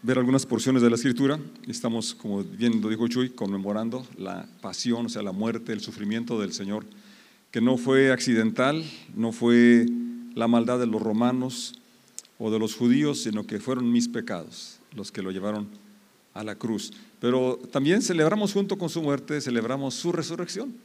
[0.00, 1.40] ver algunas porciones de la escritura.
[1.66, 6.40] Estamos, como bien lo dijo Chuy, conmemorando la pasión, o sea, la muerte, el sufrimiento
[6.40, 6.86] del Señor,
[7.50, 8.84] que no fue accidental,
[9.16, 9.86] no fue
[10.34, 11.74] la maldad de los romanos
[12.38, 15.66] o de los judíos, sino que fueron mis pecados los que lo llevaron
[16.32, 16.92] a la cruz.
[17.20, 20.76] Pero también celebramos junto con su muerte, celebramos su resurrección.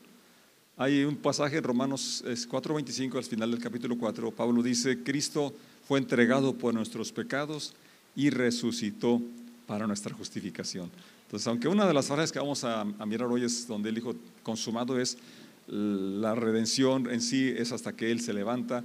[0.76, 5.54] Hay un pasaje en Romanos 4:25 al final del capítulo 4, Pablo dice, Cristo
[5.88, 7.76] fue entregado por nuestros pecados
[8.16, 9.22] y resucitó
[9.66, 10.92] para nuestra justificación.
[11.24, 14.16] Entonces, aunque una de las frases que vamos a, mirar hoy es donde el Hijo
[14.44, 15.18] consumado es
[15.68, 18.84] la redención en sí, es hasta que Él se levanta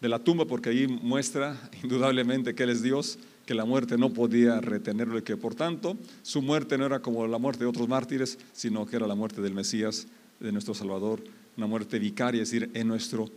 [0.00, 4.12] de la tumba, porque ahí muestra indudablemente que Él es Dios, que la muerte no
[4.12, 7.88] podía retenerlo y que por tanto su muerte no era como la muerte de otros
[7.88, 10.06] mártires, sino que era la muerte del Mesías,
[10.38, 11.24] de nuestro Salvador,
[11.56, 13.28] una muerte vicaria, es decir, en nuestro,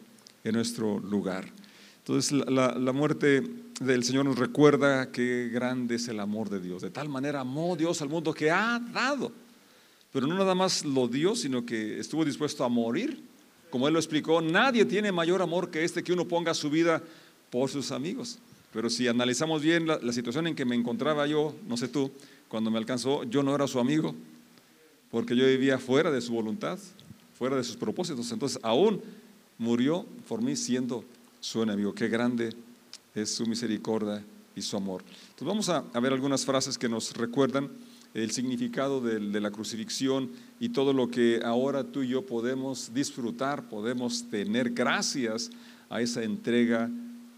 [0.44, 1.46] en nuestro lugar.
[2.02, 3.44] Entonces la, muerte
[3.80, 6.82] del Señor nos recuerda qué grande es el amor de Dios.
[6.82, 9.32] De tal manera amó Dios al mundo que ha dado.
[10.12, 13.24] Pero no nada más lo dio, sino que estuvo dispuesto a morir.
[13.70, 17.04] Como Él lo explicó, nadie tiene mayor amor que este que uno ponga su vida
[17.52, 18.40] por sus amigos.
[18.74, 22.12] Pero si analizamos bien la, la situación en que me encontraba yo, no sé tú,
[22.48, 24.16] cuando me alcanzó, yo no era su amigo,
[25.12, 26.80] porque yo vivía fuera de su voluntad,
[27.38, 28.32] fuera de sus propósitos.
[28.32, 29.02] Entonces aún
[29.58, 31.06] murió por mí siendo
[31.42, 31.94] su enemigo.
[31.94, 32.56] Qué grande
[33.14, 34.24] es su misericordia
[34.56, 35.04] y su amor.
[35.32, 37.70] Entonces vamos a, ver algunas frases que nos recuerdan
[38.14, 43.68] el significado de, la crucifixión y todo lo que ahora tú y yo podemos disfrutar,
[43.68, 45.50] podemos tener gracias
[45.90, 46.90] a esa entrega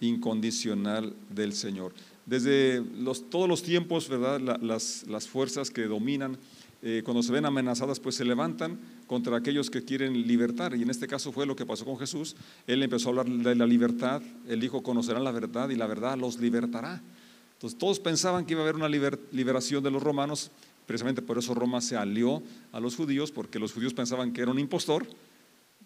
[0.01, 1.93] incondicional del Señor.
[2.25, 2.81] Desde
[3.29, 4.39] todos los tiempos, ¿verdad?
[4.61, 6.37] las, las fuerzas que dominan
[6.85, 10.75] eh, cuando se ven amenazadas, pues se levantan contra aquellos que quieren libertar.
[10.75, 12.35] Y en este caso fue lo que pasó con Jesús.
[12.67, 14.21] Él empezó a hablar de la libertad.
[14.47, 17.01] Él dijo, conocerán la verdad y la verdad los libertará.
[17.53, 20.51] Entonces todos pensaban que iba a haber una liberación de los romanos.
[20.85, 24.51] Precisamente por eso Roma se alió a los judíos, porque los judíos pensaban que era
[24.51, 25.07] un impostor,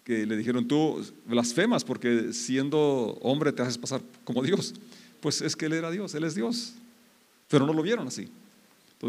[0.02, 4.74] que le dijeron, tú blasfemas porque siendo hombre te haces pasar como Dios.
[5.20, 6.74] Pues es que Él era Dios, Él es Dios.
[7.48, 8.28] Pero no lo vieron así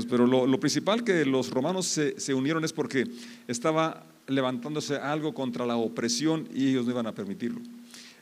[0.10, 3.06] pero lo, principal que los romanos se, se, unieron es porque
[3.48, 7.60] estaba levantándose algo contra la opresión y ellos no iban a permitirlo.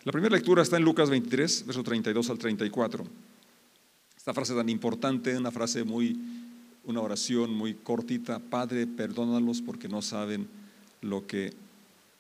[0.06, 3.04] La primera lectura está en Lucas 23, verso 32 al 34.
[4.16, 6.18] Esta frase tan importante, una frase muy,
[6.86, 8.40] una oración muy cortita.
[8.40, 10.48] Padre, perdónalos porque no saben
[11.02, 11.54] lo que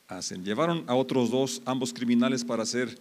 [0.10, 0.44] hacen.
[0.44, 2.98] Llevaron a otros dos, ambos criminales, para ser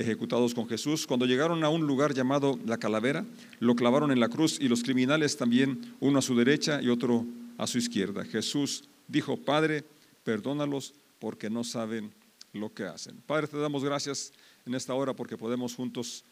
[0.00, 1.06] ejecutados con Jesús.
[1.06, 3.24] Cuando llegaron a un lugar llamado la calavera,
[3.60, 7.26] lo clavaron en la cruz y los criminales también, uno a su derecha y otro
[7.58, 8.24] a su izquierda.
[8.24, 9.84] Jesús dijo, Padre,
[10.24, 12.10] perdónalos porque no saben
[12.52, 13.16] lo que hacen.
[13.26, 14.32] Padre, te damos gracias
[14.64, 16.24] en esta hora porque podemos juntos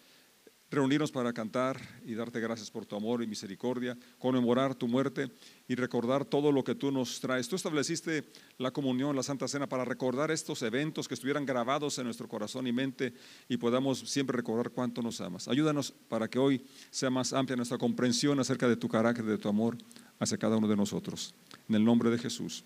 [0.70, 5.30] reunirnos para cantar y darte gracias por tu amor y misericordia, conmemorar tu muerte
[5.66, 7.48] y recordar todo lo que tú nos traes.
[7.48, 8.24] Tú estableciste
[8.58, 12.66] la comunión, la Santa Cena, para recordar estos eventos que estuvieran grabados en nuestro corazón
[12.66, 13.14] y mente
[13.48, 15.48] y podamos siempre recordar cuánto nos amas.
[15.48, 19.48] Ayúdanos para que hoy sea más amplia nuestra comprensión acerca de tu carácter, de tu
[19.48, 19.78] amor
[20.18, 21.34] hacia cada uno de nosotros.
[21.68, 22.64] En el nombre de Jesús.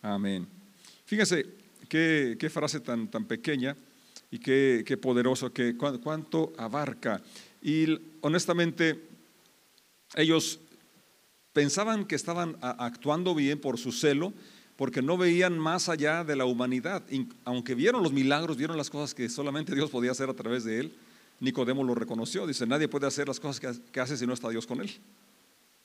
[0.00, 0.46] Amén.
[1.04, 1.46] Fíjense
[1.88, 3.76] qué, frase tan, tan pequeña
[4.32, 7.22] y qué, poderoso, que, cuánto abarca.
[7.62, 8.98] Y honestamente,
[10.16, 10.58] ellos
[11.52, 14.32] pensaban que estaban actuando bien por su celo,
[14.76, 17.02] porque no veían más allá de la humanidad.
[17.44, 20.80] Aunque vieron los milagros, vieron las cosas que solamente Dios podía hacer a través de
[20.80, 20.96] él,
[21.40, 22.46] Nicodemo lo reconoció.
[22.46, 24.90] Dice, nadie puede hacer las cosas que, hace si no está Dios con él.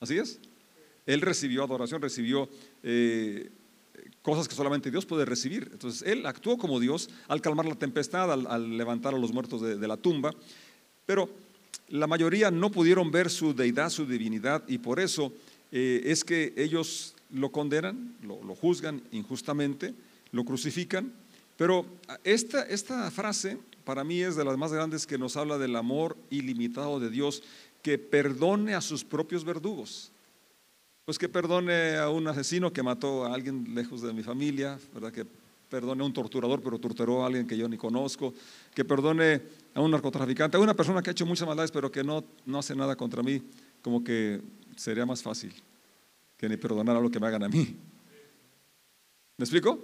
[0.00, 0.40] Así es.
[1.04, 2.48] Él recibió adoración, recibió
[2.82, 3.50] eh,
[4.22, 5.68] cosas que solamente Dios puede recibir.
[5.72, 9.88] Entonces, Él actuó como Dios al calmar la tempestad, al, levantar a los muertos de,
[9.88, 10.34] la tumba,
[11.06, 11.28] pero
[11.88, 15.32] la mayoría no pudieron ver su deidad, su divinidad, y por eso
[15.72, 19.94] eh, es que ellos lo condenan, lo, juzgan injustamente,
[20.32, 21.12] lo crucifican,
[21.56, 21.86] pero
[22.24, 26.16] esta, esta frase para mí es de las más grandes que nos habla del amor
[26.28, 27.42] ilimitado de Dios,
[27.82, 30.12] que perdone a sus propios verdugos.
[31.08, 35.10] Pues que perdone a un asesino que mató a alguien lejos de mi familia, ¿verdad?
[35.10, 35.24] Que
[35.70, 38.34] perdone a un torturador, pero torturó a alguien que yo ni conozco,
[38.74, 39.40] que perdone
[39.72, 42.58] a un narcotraficante, a una persona que ha hecho muchas maldades, pero que no, no
[42.58, 43.42] hace nada contra mí,
[43.80, 44.42] como que
[44.76, 45.54] sería más fácil
[46.36, 47.74] que ni perdonar a lo que me hagan a mí.
[49.38, 49.82] ¿Me explico?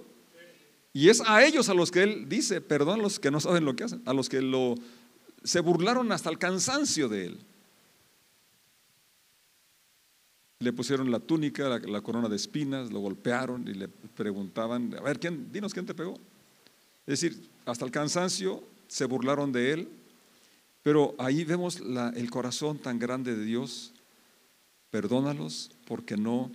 [0.93, 3.65] Y es a ellos a los que él dice, perdón a los que no saben
[3.65, 4.75] lo que hacen, a los que lo,
[5.43, 7.39] se burlaron hasta el cansancio de él.
[10.65, 15.19] Le pusieron la túnica, la, corona de espinas, lo golpearon y le preguntaban, a ver,
[15.19, 16.15] ¿quién, dinos quién te pegó.
[17.05, 19.89] Es decir, hasta el cansancio se burlaron de él,
[20.81, 21.83] pero ahí vemos
[22.15, 23.93] el corazón tan grande de Dios
[24.89, 26.49] perdónalos porque no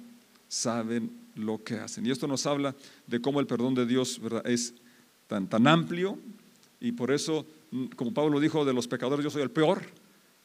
[0.49, 2.05] saben lo que hacen.
[2.05, 2.75] Y esto nos habla
[3.07, 4.75] de cómo el perdón de Dios es
[5.29, 6.19] tan, tan amplio
[6.81, 7.47] y por eso,
[7.95, 9.83] como Pablo dijo, de los pecadores yo soy el peor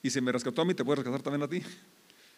[0.04, 1.64] y si me rescató a mí, te puede rescatar también a ti.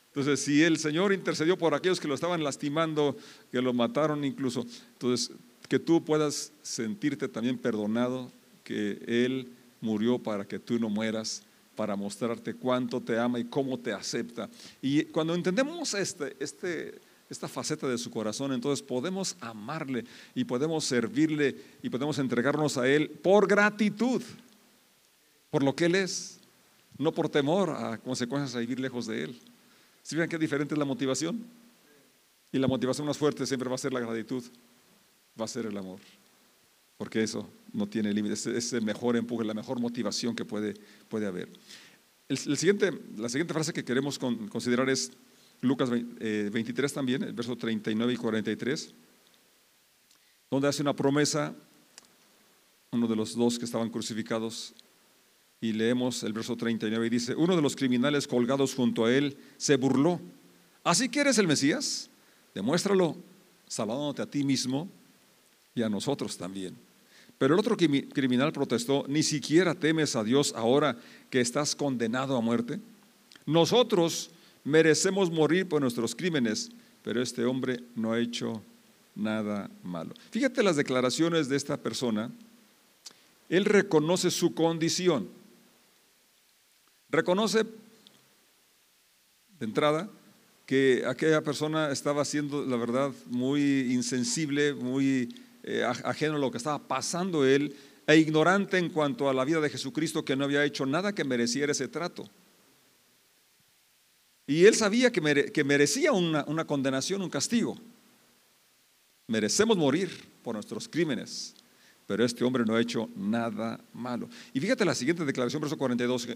[0.07, 3.15] Entonces, si el Señor intercedió por aquellos que lo estaban lastimando,
[3.51, 5.31] que lo mataron incluso, entonces
[5.67, 8.31] que tú puedas sentirte también perdonado,
[8.63, 9.49] que Él
[9.81, 11.43] murió para que tú no mueras,
[11.75, 14.49] para mostrarte cuánto te ama y cómo te acepta.
[14.81, 16.99] Y cuando entendemos este, este,
[17.29, 22.87] esta faceta de su corazón, entonces podemos amarle y podemos servirle y podemos entregarnos a
[22.87, 24.23] Él por gratitud,
[25.51, 26.39] por lo que Él es,
[26.97, 29.39] no por temor a consecuencias a vivir lejos de Él.
[30.07, 31.45] ¿Sí ven qué diferente es la motivación?
[32.53, 34.41] Y la motivación más fuerte siempre va a ser la gratitud,
[35.37, 35.99] va a ser el amor,
[36.97, 40.75] porque eso no tiene límites, es el mejor empuje, la mejor motivación que puede,
[41.09, 41.49] puede haber.
[42.29, 45.11] El, siguiente, la siguiente frase que queremos considerar es
[45.59, 48.93] Lucas 23 eh, también, el verso 39 y 43,
[50.49, 51.53] donde hace una promesa
[52.91, 54.73] uno de los dos que estaban crucificados
[55.59, 59.37] y leemos el verso 39 y dice, uno de los criminales colgados junto a él
[59.57, 60.19] se burló.
[60.83, 62.09] ¿Así que eres el Mesías?
[62.53, 63.17] Demuéstralo
[63.67, 64.87] salvándote a ti mismo
[65.75, 66.75] y a nosotros también.
[67.37, 70.97] Pero el otro criminal protestó, ni siquiera temes a Dios ahora
[71.29, 72.79] que estás condenado a muerte.
[73.45, 74.31] Nosotros
[74.63, 76.71] merecemos morir por nuestros crímenes,
[77.03, 78.61] pero este hombre no ha hecho
[79.15, 80.13] nada malo.
[80.31, 82.31] Fíjate las declaraciones de esta persona.
[83.49, 85.29] Él reconoce su condición.
[87.09, 87.63] Reconoce
[89.59, 90.09] de entrada
[90.65, 95.33] que aquella persona estaba siendo, la verdad, muy insensible, muy
[95.63, 97.75] eh, ajeno a lo que estaba pasando él,
[98.05, 101.23] e ignorante en cuanto a la vida de Jesucristo, que no había hecho nada que
[101.23, 102.29] mereciera ese trato.
[104.45, 107.77] Y él sabía que, merecía una, una condenación, un castigo.
[109.27, 110.09] Merecemos morir
[110.41, 111.53] por nuestros crímenes,
[112.07, 114.27] pero este hombre no ha hecho nada malo.
[114.53, 116.29] Y fíjate la siguiente declaración, verso 42.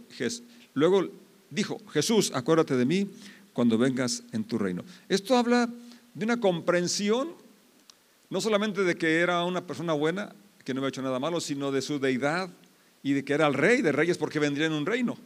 [0.73, 1.09] Luego
[1.49, 3.09] dijo, Jesús, acuérdate de mí
[3.53, 4.83] cuando vengas en tu reino.
[5.09, 5.69] Esto habla
[6.13, 7.29] de una comprensión,
[8.29, 11.71] no solamente de que era una persona buena, que no había hecho nada malo, sino
[11.71, 12.49] de su deidad
[13.01, 15.17] y de que era el rey de reyes porque vendría en un reino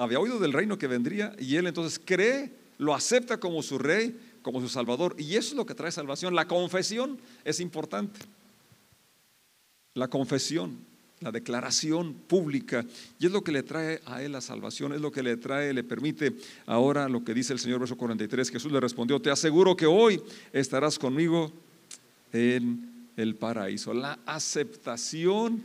[0.00, 4.18] había oído del reino que vendría y él entonces cree, lo acepta como su rey,
[4.40, 5.14] como su salvador.
[5.18, 6.34] Y eso es lo que trae salvación.
[6.34, 8.20] La confesión es importante.
[9.94, 10.76] La confesión,
[11.20, 12.84] la declaración pública.
[13.18, 15.72] Y es lo que le trae a él la salvación, es lo que le trae,
[15.72, 16.34] le permite
[16.66, 18.50] ahora lo que dice el Señor, verso 43.
[18.50, 20.20] Jesús le respondió, te aseguro que hoy
[20.52, 21.52] estarás conmigo
[22.32, 23.92] en el paraíso.
[23.92, 25.62] La aceptación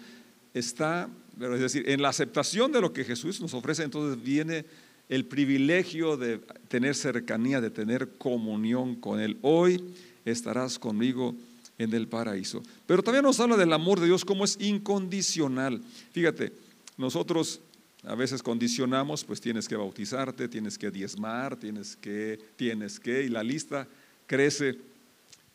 [0.54, 4.66] está es decir, en la aceptación de lo que Jesús nos ofrece, entonces viene
[5.10, 9.38] el privilegio de tener cercanía, de tener comunión con Él.
[9.42, 9.84] Hoy
[10.24, 12.64] estarás conmigo en el paraíso.
[12.86, 15.82] Pero también nos habla del amor de Dios como es incondicional.
[16.12, 16.54] Fíjate,
[16.98, 17.60] nosotros
[18.04, 23.30] a veces condicionamos, pues tienes que bautizarte, tienes que diezmar, tienes que, tienes que, y
[23.30, 23.88] la lista
[24.28, 24.78] crece,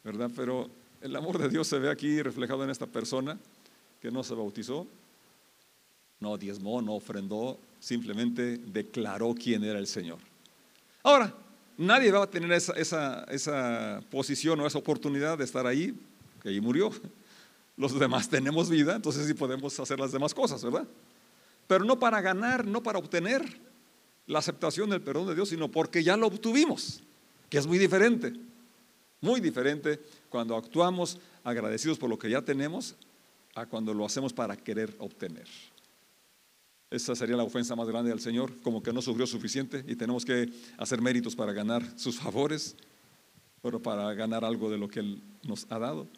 [0.05, 0.31] ¿verdad?
[0.35, 0.69] Pero
[1.01, 3.39] el amor de Dios se ve aquí reflejado en esta persona
[4.01, 4.87] que no se bautizó,
[6.19, 10.19] no diezmó, no ofrendó, simplemente declaró quién era el Señor.
[11.03, 11.35] Ahora,
[11.79, 15.95] nadie va a tener esa, posición o esa oportunidad de estar ahí,
[16.43, 16.91] que ahí murió.
[17.77, 20.87] Los demás tenemos vida, entonces sí podemos hacer las demás cosas, ¿verdad?
[21.67, 23.43] Pero no para ganar, no para obtener
[24.27, 27.01] la aceptación del perdón de Dios, sino porque ya lo obtuvimos,
[27.49, 28.35] que es muy diferente,
[29.23, 32.97] muy diferente cuando actuamos agradecidos por lo que ya tenemos
[33.55, 35.47] a cuando lo hacemos para querer obtener.
[36.91, 40.25] Esa sería la ofensa más grande al Señor, como que no sufrió suficiente y tenemos
[40.25, 42.77] que hacer méritos para ganar sus favores,
[43.63, 46.09] pero para ganar algo de lo que Él nos ha dado.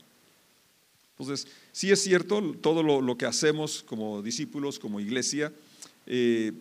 [1.23, 5.52] Entonces, sí es cierto, todo lo, que hacemos como discípulos, como iglesia,
[6.07, 6.52] eh,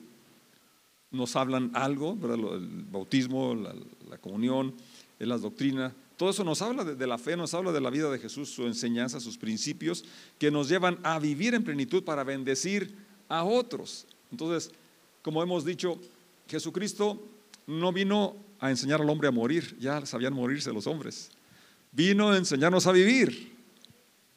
[1.10, 4.76] nos hablan algo, el bautismo, la, comunión,
[5.18, 8.20] la doctrina, todo eso nos habla de, la fe, nos habla de la vida de
[8.20, 10.06] Jesús, su enseñanza, sus principios,
[10.38, 12.94] que nos llevan a vivir en plenitud para bendecir
[13.30, 14.06] a otros.
[14.32, 14.72] Entonces,
[15.24, 16.00] como hemos dicho,
[16.48, 17.20] Jesucristo
[17.66, 21.32] no vino a enseñar al hombre a morir, ya sabían morirse los hombres.
[21.92, 23.51] Vino a enseñarnos a vivir,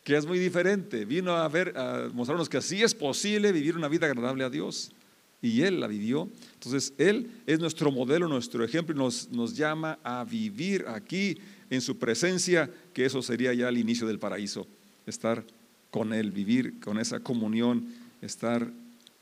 [0.05, 1.05] que es muy diferente.
[1.05, 4.93] Vino a, ver, a mostrarnos que así es posible vivir una vida agradable a Dios.
[5.41, 6.29] Y Él la vivió.
[6.55, 11.39] Entonces, Él es nuestro modelo, nuestro ejemplo y nos, nos llama a vivir aquí
[11.71, 14.67] en su presencia, que eso sería ya el inicio del paraíso.
[15.07, 15.45] Estar
[15.91, 17.89] con Él, vivir con esa comunión,
[18.21, 18.71] estar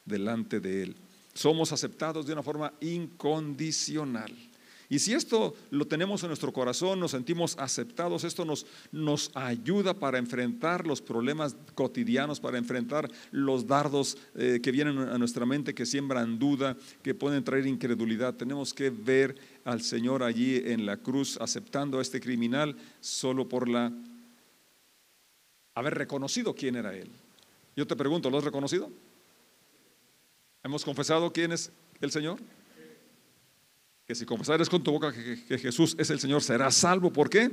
[0.05, 0.97] delante de Él.
[1.35, 4.33] Somos aceptados de una forma incondicional.
[4.93, 9.95] Y si esto lo tenemos en nuestro corazón, nos sentimos aceptados, esto nos, nos ayuda
[9.95, 15.75] para enfrentar los problemas cotidianos, para enfrentar los dardos eh, que vienen a nuestra mente,
[15.75, 18.35] que siembran duda, que pueden traer incredulidad.
[18.35, 19.35] Tenemos que ver
[19.65, 23.91] al Señor allí en la cruz aceptando a este criminal solo por la
[25.75, 27.09] haber reconocido quién era Él.
[27.77, 28.91] Yo te pregunto, ¿lo has reconocido?
[30.63, 31.73] ¿Hemos confesado quién es
[32.03, 32.41] el Señor?
[34.15, 37.13] Si confesares con tu boca que, Jesús es el Señor, serás salvo.
[37.13, 37.51] ¿Por qué?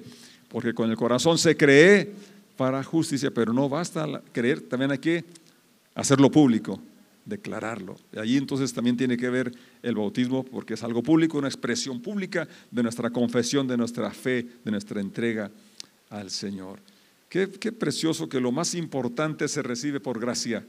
[0.49, 2.11] Porque con el corazón se cree
[2.57, 5.23] para justicia, pero no basta creer, también hay que
[5.95, 6.79] hacerlo público,
[7.25, 7.95] declararlo.
[8.11, 9.51] Y allí entonces también tiene que ver
[9.81, 14.45] el bautismo, porque es algo público, una expresión pública de nuestra confesión, de nuestra fe,
[14.65, 15.49] de nuestra entrega
[16.09, 16.79] al Señor.
[17.29, 20.65] Qué, precioso que lo más importante se recibe por gracia.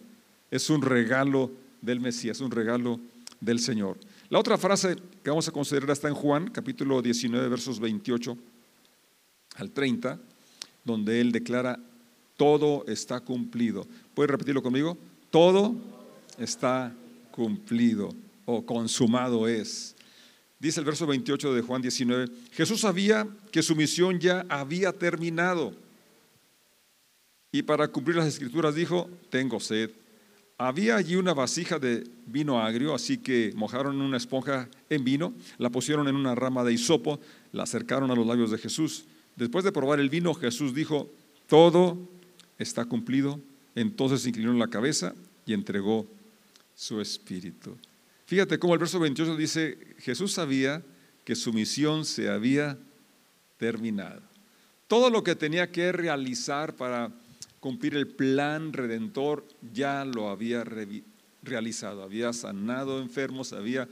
[0.50, 3.00] Es un regalo del Mesías, un regalo
[3.40, 3.97] del Señor.
[4.30, 4.94] La otra frase
[5.25, 8.38] que vamos a considerar está en Juan, capítulo 19, versos 28
[9.56, 10.20] al 30,
[10.84, 11.80] donde él declara,
[12.37, 13.88] todo está cumplido.
[14.14, 14.96] ¿Puede repetirlo conmigo?
[15.30, 15.75] Todo
[16.38, 16.94] está
[17.32, 18.14] cumplido
[18.46, 19.96] o consumado es.
[20.60, 25.75] Dice el verso 28 de Juan 19, Jesús sabía que su misión ya había terminado
[27.50, 29.90] y para cumplir las escrituras dijo, tengo sed.
[30.62, 35.70] Había allí una vasija de vino agrio, así que mojaron una esponja en vino, la
[35.70, 37.18] pusieron en una rama de hisopo,
[37.52, 39.06] la acercaron a los labios de Jesús.
[39.36, 41.10] Después de probar el vino, Jesús dijo,
[41.46, 41.96] todo
[42.58, 43.40] está cumplido.
[43.74, 45.14] Entonces inclinó la cabeza
[45.46, 46.06] y entregó
[46.76, 47.78] su espíritu.
[48.26, 50.82] Fíjate cómo el verso 28 dice, Jesús sabía
[51.24, 52.76] que su misión se había
[53.56, 54.20] terminado.
[54.88, 57.10] Todo lo que tenía que realizar para
[57.60, 60.64] cumplir el plan redentor, ya lo había
[61.42, 63.86] realizado, había sanado enfermos, había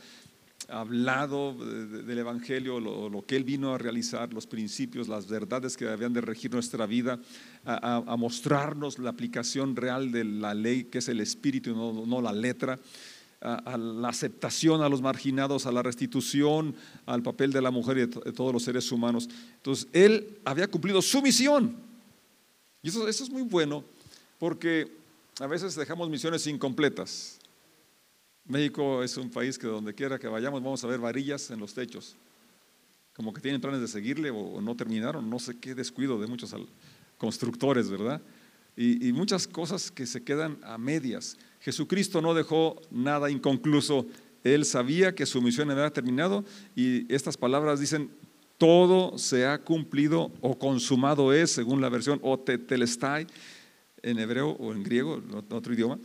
[0.68, 6.12] hablado del Evangelio, lo, que Él vino a realizar, los principios, las verdades que habían
[6.12, 7.18] de regir nuestra vida,
[7.64, 12.32] a, mostrarnos la aplicación real de la ley, que es el espíritu y no, la
[12.32, 12.78] letra,
[13.40, 16.75] a, la aceptación a los marginados, a la restitución,
[17.06, 19.28] al papel de la mujer y de todos los seres humanos.
[19.56, 21.88] Entonces, Él había cumplido su misión
[22.82, 23.85] y eso, es muy bueno
[24.38, 24.90] porque
[25.40, 27.38] a veces dejamos misiones incompletas.
[28.44, 31.75] México es un país que donde quiera que vayamos vamos a ver varillas en los
[31.75, 32.16] techos.
[33.14, 36.54] Como que tienen planes de seguirle o, no terminaron, no sé qué descuido de muchos
[37.18, 38.23] constructores, ¿verdad?
[38.76, 41.37] Y, y, muchas cosas que se quedan a medias.
[41.61, 44.06] Jesucristo no dejó nada inconcluso.
[44.44, 46.44] Él sabía que su misión había terminado
[46.76, 48.08] y estas palabras dicen,
[48.59, 53.27] todo se ha cumplido o consumado es, según la versión o tetelestai,
[54.03, 55.99] en hebreo o en griego, en otro idioma.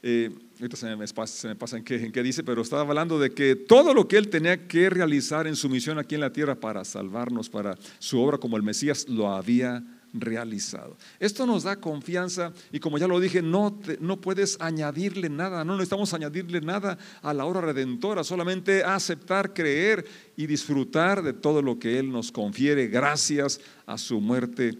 [0.00, 3.92] Eh, ahorita se me, pasa, en, qué, qué dice, pero estaba hablando de que todo
[3.94, 7.50] lo que él tenía que realizar en su misión aquí en la tierra para salvarnos,
[7.50, 10.96] para su obra como el Mesías, lo había realizado.
[11.20, 15.74] Esto nos da confianza y como ya lo dije, no, no puedes añadirle nada, no
[15.74, 21.78] necesitamos añadirle nada a la obra redentora, solamente aceptar, creer y disfrutar de todo lo
[21.78, 24.78] que Él nos confiere gracias a su muerte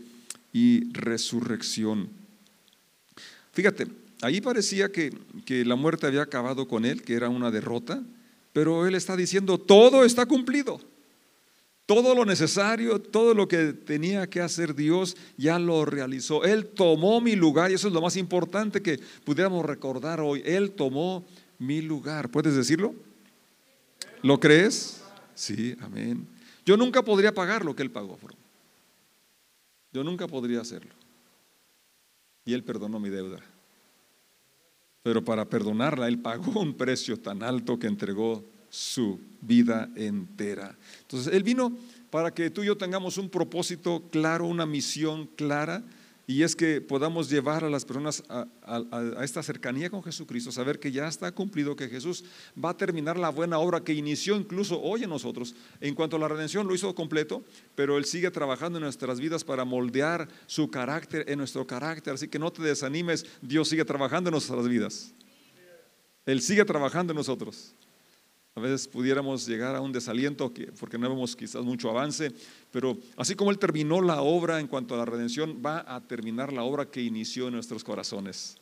[0.53, 2.09] y resurrección.
[3.53, 3.87] Fíjate,
[4.23, 8.03] ahí parecía que, que la muerte había acabado con Él, que era una derrota,
[8.53, 10.81] pero Él está diciendo, todo está cumplido.
[11.89, 16.45] Todo lo necesario, todo lo que tenía que hacer Dios, ya lo realizó.
[16.45, 20.43] Él tomó mi lugar y eso es lo más importante que pudiéramos recordar hoy.
[20.45, 21.25] Él tomó
[21.59, 22.29] mi lugar.
[22.29, 22.95] ¿Puedes decirlo?
[24.23, 25.03] ¿Lo crees?
[25.35, 26.27] Sí, amén.
[26.67, 28.19] Yo nunca podría pagar lo que Él pagó.
[29.91, 30.93] Yo nunca podría hacerlo.
[32.45, 33.41] Y Él perdonó mi deuda.
[35.03, 40.77] Pero para perdonarla, Él pagó un precio tan alto que entregó su vida entera.
[41.03, 41.77] Entonces, Él vino
[42.11, 45.83] para que tú y yo tengamos un propósito claro, una misión clara,
[46.29, 48.47] y es que podamos llevar a las personas a,
[49.25, 52.23] esta cercanía con Jesucristo, saber que ya está cumplido, que Jesús
[52.63, 55.55] va a terminar la buena obra que inició incluso hoy en nosotros.
[55.81, 57.43] En cuanto a la redención, lo hizo completo,
[57.75, 62.13] pero Él sigue trabajando en nuestras vidas para moldear su carácter en nuestro carácter.
[62.13, 65.15] Así que no te desanimes, Dios sigue trabajando en nuestras vidas.
[66.27, 67.75] Él sigue trabajando en nosotros.
[68.59, 72.33] A veces pudiéramos llegar a un desaliento porque no vemos quizás mucho avance,
[72.73, 76.53] pero así como Él terminó la obra en cuanto a la redención, va a terminar
[76.53, 78.57] la obra que inició en nuestros corazones.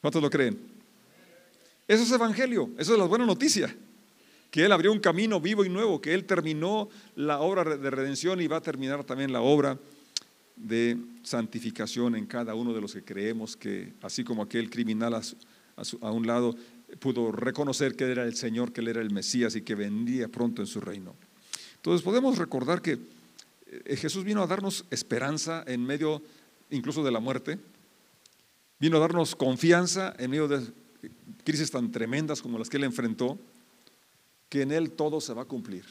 [0.00, 0.60] ¿Cuántos lo creen?
[1.88, 3.74] Eso es evangelio, eso es la buena noticia.
[4.48, 8.40] Que Él abrió un camino vivo y nuevo, que Él terminó la obra de redención
[8.40, 9.76] y va a terminar también la obra
[10.54, 15.22] de santificación en cada uno de los que creemos que, así como aquel criminal a,
[16.00, 16.54] a un lado
[16.98, 20.62] pudo reconocer que era el Señor, que Él era el Mesías y que vendría pronto
[20.62, 21.14] en su reino.
[21.76, 22.98] Entonces podemos recordar que
[23.66, 26.22] eh, Jesús vino a darnos esperanza en medio
[26.70, 27.58] incluso de la muerte,
[28.78, 30.62] vino a darnos confianza en medio de
[31.44, 33.38] crisis tan tremendas como las que él enfrentó,
[34.48, 35.84] que en él todo se va a cumplir.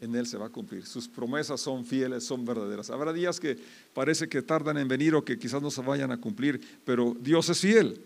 [0.00, 0.84] En él se va a cumplir.
[0.84, 2.90] Sus promesas son fieles, son verdaderas.
[2.90, 3.56] Habrá días que
[3.94, 7.48] parece que tardan en venir o que quizás no se vayan a cumplir, pero Dios
[7.48, 8.02] es fiel.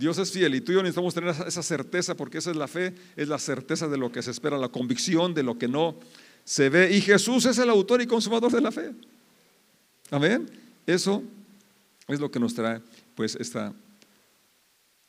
[0.00, 2.66] Dios es fiel y tú y yo necesitamos tener esa certeza porque esa es la
[2.66, 5.94] fe, es la certeza de lo que se espera, la convicción de lo que no
[6.42, 6.90] se ve.
[6.96, 8.92] Y Jesús es el autor y consumador de la fe.
[10.10, 10.48] Amén.
[10.86, 11.22] Eso
[12.08, 12.80] es lo que nos trae
[13.14, 13.74] pues esta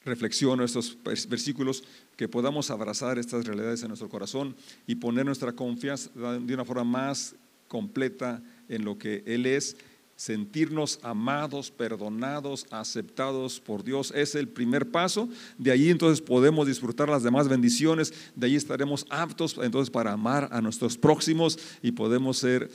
[0.04, 0.98] reflexión o estos
[1.30, 1.86] versículos,
[2.18, 4.58] que podamos abrazar estas realidades en nuestro corazón
[4.88, 7.34] y poner nuestra confianza de una forma más
[7.70, 9.78] completa en lo que Él es
[10.22, 15.28] sentirnos amados, perdonados, aceptados por Dios es el primer paso.
[15.58, 20.48] De ahí entonces podemos disfrutar las demás bendiciones, de ahí estaremos aptos entonces para amar
[20.52, 22.70] a nuestros próximos y podemos ser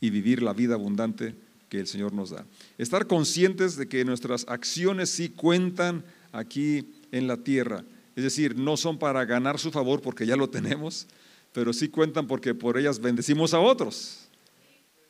[0.00, 1.36] y vivir la vida abundante
[1.68, 2.44] que el Señor nos da.
[2.76, 7.84] Estar conscientes de que nuestras acciones sí cuentan aquí en la tierra,
[8.16, 11.06] es decir, no son para ganar su favor porque ya lo tenemos,
[11.52, 14.23] pero sí cuentan porque por ellas bendecimos a otros.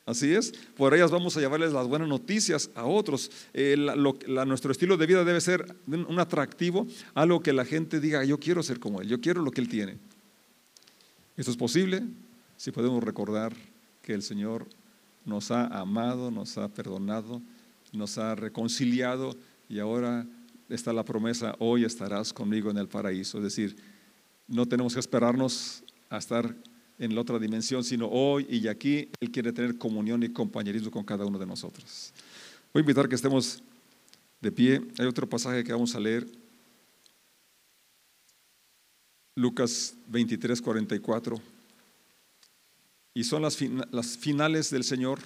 [0.05, 3.31] Así es, por ellas vamos a llevarles las buenas noticias a otros.
[3.53, 3.75] Eh,
[4.45, 6.85] nuestro estilo de vida debe ser un atractivo,
[7.15, 9.69] algo que la gente diga, yo quiero ser como Él, yo quiero lo que Él
[9.69, 9.97] tiene.
[11.35, 12.03] Esto es posible
[12.55, 13.53] si podemos recordar
[14.03, 14.67] que el Señor
[15.25, 17.41] nos ha amado, nos ha perdonado,
[17.91, 19.35] nos ha reconciliado
[19.67, 20.27] y ahora
[20.69, 23.39] está la promesa, hoy estarás conmigo en el paraíso.
[23.39, 23.75] Es decir,
[24.47, 26.55] no tenemos que esperarnos a estar
[26.99, 31.03] en la otra dimensión, sino hoy y aquí Él quiere tener comunión y compañerismo con
[31.03, 32.13] cada uno de nosotros.
[32.73, 33.61] Voy a invitar que estemos
[34.41, 34.81] de pie.
[34.99, 36.25] Hay otro pasaje que vamos a leer.
[39.35, 41.41] Lucas 23, 44.
[43.13, 43.57] Y son las,
[43.91, 45.19] las finales del Señor.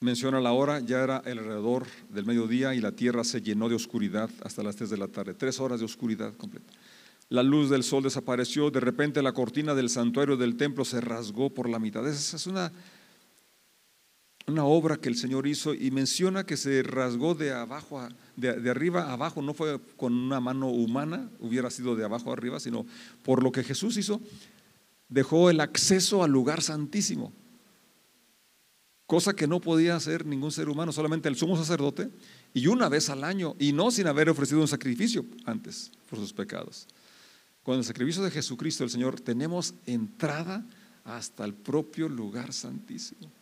[0.00, 4.28] Menciona la hora, ya era alrededor del mediodía y la tierra se llenó de oscuridad
[4.42, 5.34] hasta las 3 de la tarde.
[5.34, 6.72] Tres horas de oscuridad completa
[7.34, 11.50] la luz del sol desapareció, de repente la cortina del santuario del templo se rasgó
[11.50, 12.06] por la mitad.
[12.06, 12.70] Esa es una,
[14.46, 18.70] una obra que el Señor hizo y menciona que se rasgó de abajo, de, de,
[18.70, 22.60] arriba a abajo, no fue con una mano humana, hubiera sido de abajo a arriba,
[22.60, 22.86] sino
[23.24, 24.20] por lo que Jesús hizo,
[25.08, 27.32] dejó el acceso al lugar santísimo,
[29.06, 32.10] cosa que no podía hacer ningún ser humano, solamente el sumo sacerdote,
[32.54, 36.32] y una vez al año, y no sin haber ofrecido un sacrificio antes por sus
[36.32, 36.86] pecados.
[37.64, 40.64] Con el sacrificio de Jesucristo el Señor tenemos entrada
[41.02, 43.32] hasta el propio lugar santísimo.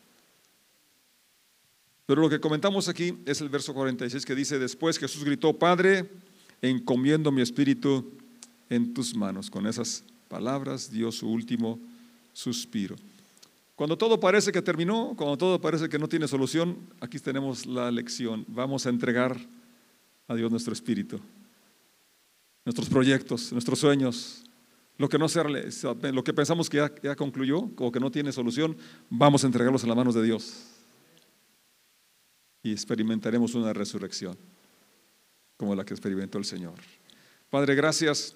[2.06, 6.08] Pero lo que comentamos aquí es el verso 46 que dice, después Jesús gritó, Padre,
[6.60, 8.12] encomiendo mi espíritu
[8.70, 9.50] en tus manos.
[9.50, 11.80] Con esas palabras dio su último
[12.32, 12.94] suspiro.
[13.74, 17.90] Cuando todo parece que terminó, cuando todo parece que no tiene solución, aquí tenemos la
[17.90, 18.44] lección.
[18.46, 19.36] Vamos a entregar
[20.28, 21.18] a Dios nuestro espíritu
[22.64, 24.44] nuestros proyectos, nuestros sueños,
[24.98, 28.76] lo que no sea, lo que pensamos que ya, concluyó o que no tiene solución,
[29.10, 30.64] vamos a entregarlos en las manos de Dios.
[32.62, 34.36] Y experimentaremos una resurrección
[35.56, 36.74] como la que experimentó el Señor.
[37.50, 38.34] Padre, gracias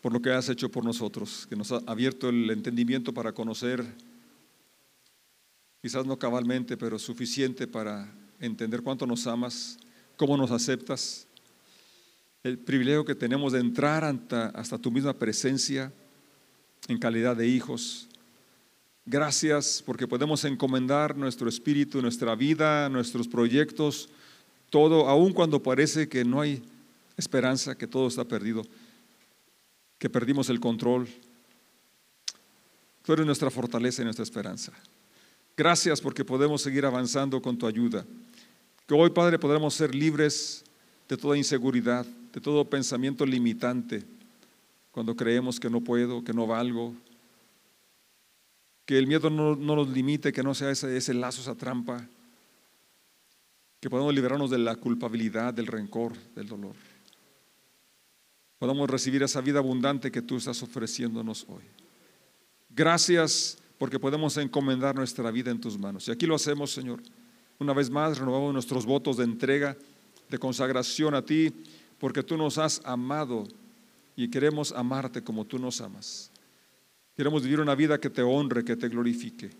[0.00, 3.84] por lo que has hecho por nosotros, que nos ha abierto el entendimiento para conocer,
[5.82, 9.78] quizás no cabalmente, pero suficiente para entender cuánto nos amas,
[10.16, 11.26] cómo nos aceptas
[12.42, 14.04] el privilegio que tenemos de entrar
[14.54, 15.92] hasta, tu misma presencia
[16.88, 18.08] en calidad de hijos.
[19.04, 24.08] Gracias porque podemos encomendar nuestro espíritu, nuestra vida, nuestros proyectos,
[24.70, 26.62] todo, aun cuando parece que no hay
[27.16, 28.62] esperanza, que todo está perdido,
[29.98, 31.08] que perdimos el control.
[33.02, 34.72] Tú eres nuestra fortaleza y nuestra esperanza.
[35.56, 38.06] Gracias porque podemos seguir avanzando con tu ayuda.
[38.86, 40.64] Que hoy, Padre, podremos ser libres
[41.10, 44.04] de toda inseguridad, de todo pensamiento limitante,
[44.92, 46.94] cuando creemos que no puedo, que no valgo,
[48.86, 52.06] que el miedo no, nos limite, que no sea ese, ese lazo, esa trampa,
[53.80, 56.76] que podamos liberarnos de la culpabilidad, del rencor, del dolor.
[58.60, 61.64] Podamos recibir esa vida abundante que tú estás ofreciéndonos hoy.
[62.68, 66.06] Gracias porque podemos encomendar nuestra vida en tus manos.
[66.06, 67.02] Y aquí lo hacemos, Señor.
[67.58, 69.76] Una vez más, renovamos nuestros votos de entrega,
[70.30, 71.52] de consagración a ti
[71.98, 73.46] porque tú nos has amado
[74.16, 76.30] y queremos amarte como tú nos amas.
[77.16, 79.50] Queremos vivir una vida que te honre, que te glorifique.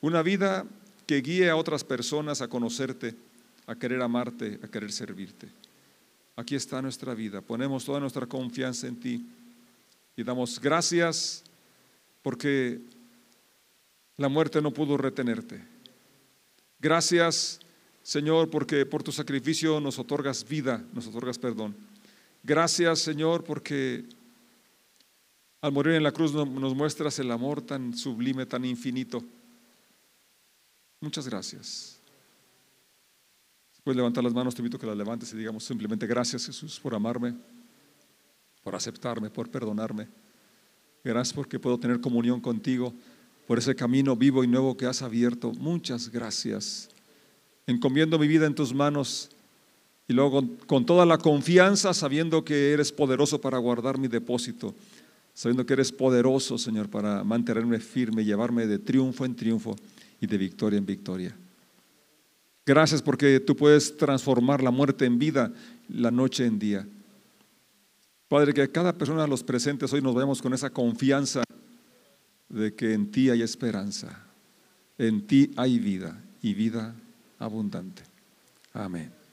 [0.00, 0.64] Una vida
[1.06, 3.14] que guíe a otras personas a conocerte,
[3.66, 5.48] a querer amarte, a querer servirte.
[6.36, 7.40] Aquí está nuestra vida.
[7.40, 9.26] Ponemos toda nuestra confianza en ti
[10.16, 11.42] Y damos gracias
[12.22, 12.80] porque
[14.16, 15.60] la muerte no pudo retenerte.
[16.78, 17.60] Gracias,
[18.04, 21.74] Señor, porque por tu sacrificio nos otorgas vida, nos otorgas perdón.
[22.42, 24.04] Gracias, Señor, porque
[25.62, 29.24] al morir en la cruz nos muestras el amor tan sublime, tan infinito.
[31.00, 31.98] Muchas gracias.
[33.82, 36.78] Puedes levantar las manos, te invito a que las levantes y digamos simplemente gracias Jesús
[36.78, 37.34] por amarme,
[38.62, 40.08] por aceptarme, por perdonarme.
[41.02, 42.92] Gracias porque puedo tener comunión contigo,
[43.46, 45.52] por ese camino vivo y nuevo que has abierto.
[45.52, 46.93] Muchas gracias.
[47.66, 49.30] Encomiendo mi vida en tus manos
[50.06, 54.74] y luego con toda la confianza, sabiendo que eres poderoso para guardar mi depósito,
[55.32, 59.76] sabiendo que eres poderoso, Señor, para mantenerme firme y llevarme de triunfo en triunfo
[60.20, 61.34] y de victoria en victoria.
[62.66, 65.52] Gracias porque tú puedes transformar la muerte en vida,
[65.88, 66.86] la noche en día.
[68.28, 71.44] Padre, que cada persona de los presentes hoy nos vemos con esa confianza
[72.48, 74.24] de que en ti hay esperanza,
[74.98, 76.94] en ti hay vida y vida
[77.38, 78.02] abundante.
[78.72, 79.23] Amén.